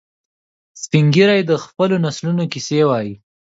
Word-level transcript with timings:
سپین 0.81 1.05
ږیری 1.13 1.41
د 1.45 1.51
خپلو 1.63 1.95
نسلونو 2.05 2.43
کیسې 2.51 2.79
وایي 2.87 3.13